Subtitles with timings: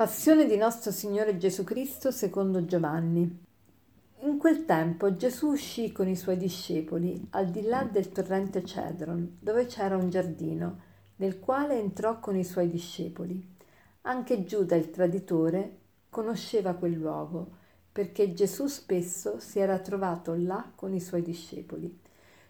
[0.00, 3.44] Passione di nostro Signore Gesù Cristo secondo Giovanni.
[4.20, 9.36] In quel tempo Gesù uscì con i suoi discepoli al di là del torrente Cedron,
[9.38, 10.80] dove c'era un giardino,
[11.16, 13.46] nel quale entrò con i suoi discepoli.
[14.00, 17.50] Anche Giuda, il traditore, conosceva quel luogo,
[17.92, 21.94] perché Gesù spesso si era trovato là con i suoi discepoli.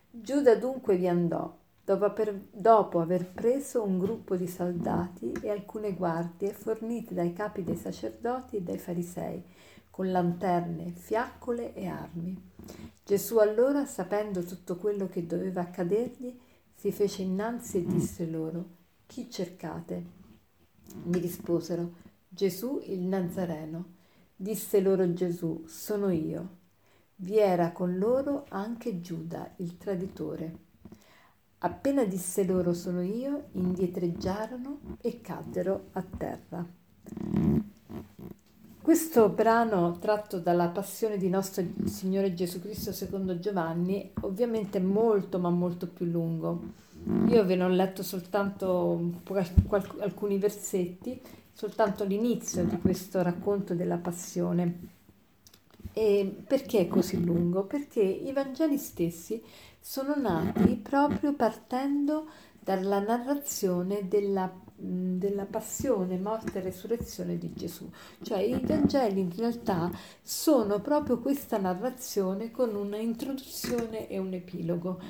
[0.08, 1.52] Giuda dunque vi andò
[1.84, 7.64] dopo aver, dopo aver preso un gruppo di soldati e alcune guardie fornite dai capi
[7.64, 9.42] dei sacerdoti e dai farisei,
[9.90, 12.50] con lanterne, fiaccole e armi.
[13.04, 16.38] Gesù allora, sapendo tutto quello che doveva accadergli,
[16.74, 18.64] si fece innanzi e disse loro,
[19.06, 20.18] Chi cercate?
[21.04, 21.94] Mi risposero,
[22.28, 23.96] Gesù il Nazareno.
[24.36, 26.58] Disse loro Gesù, sono io.
[27.16, 30.68] Vi era con loro anche Giuda, il traditore.
[31.62, 36.66] Appena disse loro sono io, indietreggiarono e caddero a terra.
[38.80, 45.38] Questo brano tratto dalla passione di nostro Signore Gesù Cristo secondo Giovanni ovviamente è molto
[45.38, 46.62] ma molto più lungo.
[47.28, 49.20] Io ve ne ho letto soltanto
[49.98, 51.20] alcuni versetti,
[51.52, 54.78] soltanto l'inizio di questo racconto della passione.
[55.92, 57.64] E perché è così lungo?
[57.64, 59.42] Perché i Vangeli stessi
[59.80, 62.28] sono nati proprio partendo
[62.62, 67.90] dalla narrazione della, della, passione, morte e resurrezione di Gesù.
[68.22, 69.90] Cioè i Vangeli in realtà
[70.22, 75.00] sono proprio questa narrazione con una introduzione e un epilogo,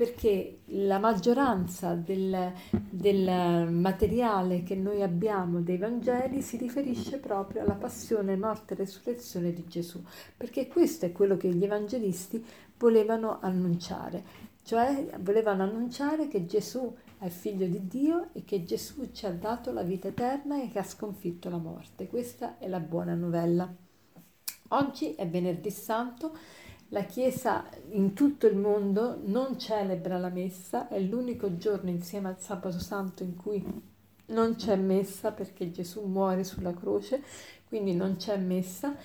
[0.00, 7.74] perché la maggioranza del, del materiale che noi abbiamo dei Vangeli si riferisce proprio alla
[7.74, 10.02] passione, morte e resurrezione di Gesù,
[10.38, 12.42] perché questo è quello che gli evangelisti
[12.78, 14.24] volevano annunciare,
[14.62, 19.70] cioè volevano annunciare che Gesù è figlio di Dio e che Gesù ci ha dato
[19.70, 22.06] la vita eterna e che ha sconfitto la morte.
[22.06, 23.70] Questa è la buona novella.
[24.68, 26.32] Oggi è venerdì santo,
[26.92, 32.40] la Chiesa in tutto il mondo non celebra la messa, è l'unico giorno insieme al
[32.40, 33.64] sabato santo in cui
[34.26, 37.22] non c'è messa perché Gesù muore sulla croce,
[37.68, 38.96] quindi non c'è messa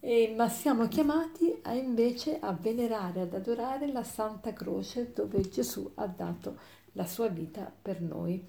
[0.00, 5.90] e, ma siamo chiamati a, invece a venerare, ad adorare la Santa Croce dove Gesù
[5.94, 6.58] ha dato
[6.92, 8.44] la sua vita per noi.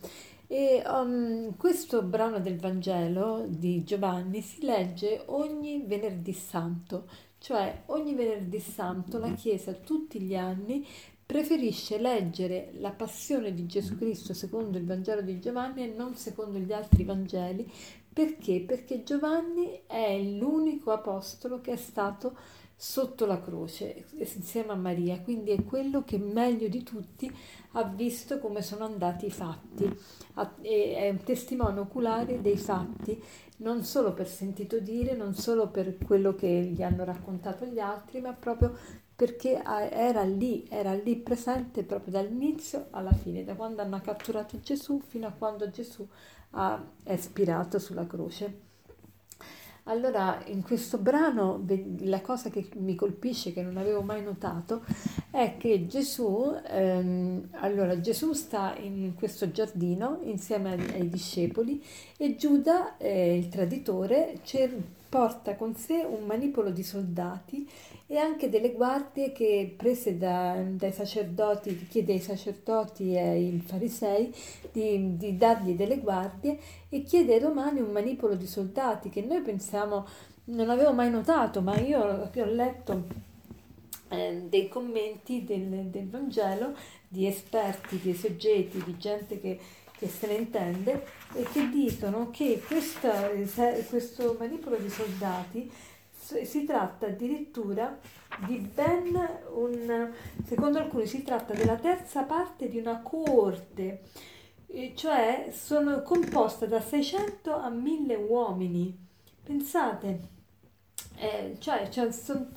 [0.47, 7.07] E um, questo brano del Vangelo di Giovanni si legge ogni venerdì santo,
[7.39, 10.85] cioè ogni venerdì santo la Chiesa tutti gli anni
[11.25, 16.59] preferisce leggere la passione di Gesù Cristo secondo il Vangelo di Giovanni e non secondo
[16.59, 17.71] gli altri Vangeli
[18.11, 18.61] perché?
[18.61, 22.35] Perché Giovanni è l'unico apostolo che è stato
[22.81, 27.29] sotto la croce insieme a Maria, quindi è quello che meglio di tutti
[27.73, 29.83] ha visto come sono andati i fatti,
[30.61, 33.21] è un testimone oculare dei fatti,
[33.57, 38.21] non solo per sentito dire, non solo per quello che gli hanno raccontato gli altri,
[38.21, 38.73] ma proprio
[39.13, 45.01] perché era lì, era lì presente proprio dall'inizio alla fine, da quando hanno catturato Gesù
[45.05, 46.07] fino a quando Gesù
[46.51, 48.67] ha espirato sulla croce.
[49.89, 51.65] Allora, in questo brano
[52.01, 54.83] la cosa che mi colpisce, che non avevo mai notato,
[55.31, 61.83] è che Gesù, ehm, allora, Gesù sta in questo giardino insieme ai, ai discepoli
[62.17, 64.39] e Giuda, eh, il traditore,
[65.09, 67.67] porta con sé un manipolo di soldati
[68.05, 74.33] e anche delle guardie che prese da, dai sacerdoti, chiede ai sacerdoti e ai farisei
[74.71, 76.59] di, di, dargli delle guardie
[76.89, 80.05] e chiede ai romani un manipolo di soldati che noi pensiamo,
[80.45, 83.03] non avevo mai notato, ma io ho letto
[84.09, 86.73] eh, dei commenti del, del Vangelo
[87.07, 89.59] di esperti, di esegeti, di gente che
[89.99, 93.29] che se ne intende e che dicono che questa,
[93.89, 95.69] questo manipolo di soldati
[96.15, 97.99] si tratta addirittura
[98.45, 99.13] di ben
[99.53, 100.11] un,
[100.45, 104.03] secondo alcuni si tratta della terza parte di una coorte,
[104.95, 109.07] cioè sono composta da 600 a 1000 uomini.
[109.43, 110.19] Pensate,
[111.17, 112.47] eh, cioè, cioè sono,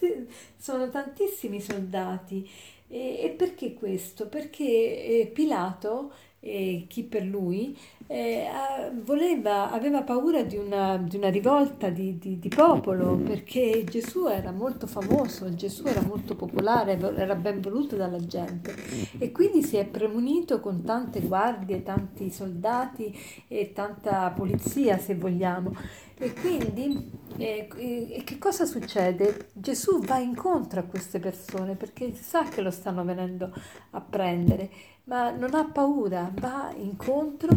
[0.57, 2.49] sono, tantissimi soldati.
[2.87, 4.29] E, e perché questo?
[4.29, 6.13] Perché eh, Pilato
[6.45, 7.77] e chi per lui,
[8.13, 8.47] eh,
[9.05, 14.51] voleva, aveva paura di una, di una rivolta di, di, di, popolo perché Gesù era
[14.51, 18.75] molto famoso, Gesù era molto popolare, era ben voluto dalla gente
[19.17, 23.19] e quindi si è premunito con tante guardie, tanti soldati
[23.49, 25.75] e tanta polizia se vogliamo.
[26.19, 29.49] E quindi eh, e che cosa succede?
[29.55, 33.51] Gesù va incontro a queste persone perché sa che lo stanno venendo
[33.93, 34.71] a prendere
[35.05, 37.51] ma non ha paura, va incontro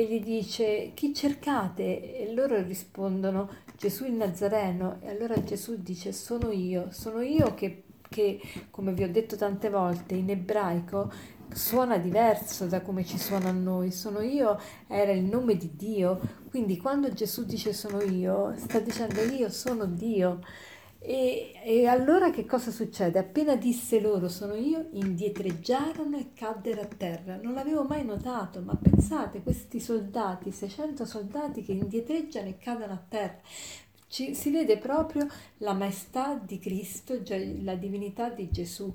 [0.00, 2.16] e gli dice chi cercate?
[2.16, 7.84] E loro rispondono Gesù il Nazareno e allora Gesù dice sono io, sono io che,
[8.08, 11.12] che come vi ho detto tante volte in ebraico
[11.52, 13.92] suona diverso da come ci suona a noi.
[13.92, 16.18] Sono io era il nome di Dio.
[16.48, 20.40] Quindi quando Gesù dice sono io, sta dicendo io sono Dio.
[21.02, 23.18] E, e, allora che cosa succede?
[23.18, 27.38] Appena disse loro sono io, indietreggiarono e caddero a terra.
[27.42, 33.02] Non l'avevo mai notato, ma pensate, questi soldati, 600 soldati che indietreggiano e cadono a
[33.08, 33.40] terra.
[34.10, 37.16] Ci, si vede proprio la maestà di Cristo,
[37.62, 38.92] la divinità di Gesù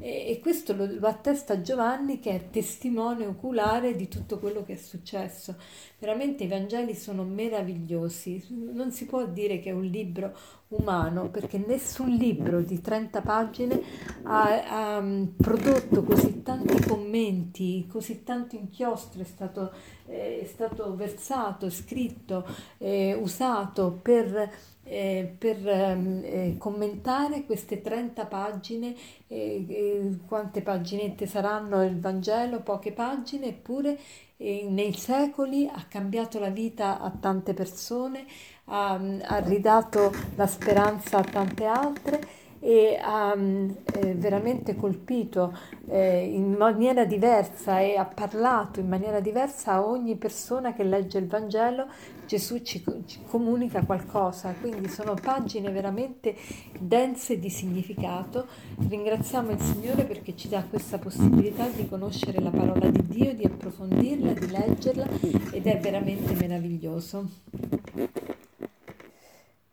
[0.00, 4.72] e, e questo lo, lo, attesta Giovanni che è testimone oculare di tutto quello che
[4.72, 5.54] è successo.
[6.00, 10.36] Veramente i Vangeli sono meravigliosi, non si può dire che è un libro
[10.68, 13.80] umano perché nessun libro di 30 pagine
[14.24, 19.72] ha, ha mm, prodotto così tanti commenti, così tanto inchiostro è stato,
[20.06, 22.44] eh, è stato versato, scritto,
[22.78, 24.50] eh, usato per,
[24.88, 28.94] eh, per ehm, eh, commentare queste 30 pagine,
[29.26, 33.98] eh, quante paginette saranno il Vangelo, poche pagine, eppure
[34.36, 38.24] eh, nei secoli ha cambiato la vita a tante persone,
[38.66, 46.54] ha, ha ridato la speranza a tante altre e ha eh, veramente colpito eh, in
[46.54, 51.86] maniera diversa e ha parlato in maniera diversa a ogni persona che legge il Vangelo.
[52.26, 56.34] Gesù ci, ci comunica qualcosa, quindi sono pagine veramente
[56.76, 58.48] dense di significato.
[58.88, 63.44] Ringraziamo il Signore perché ci dà questa possibilità di conoscere la parola di Dio, di
[63.44, 65.06] approfondirla, di leggerla
[65.52, 67.28] ed è veramente meraviglioso.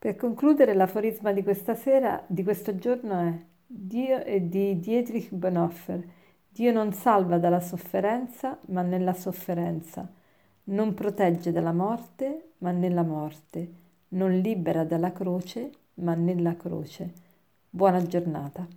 [0.04, 6.06] Per concludere, l'aforisma di questa sera, di questo giorno è Dio è di Dietrich Bonhoeffer.
[6.50, 10.06] Dio non salva dalla sofferenza, ma nella sofferenza.
[10.66, 13.72] Non protegge dalla morte, ma nella morte.
[14.10, 17.14] Non libera dalla croce, ma nella croce.
[17.70, 18.68] Buona giornata.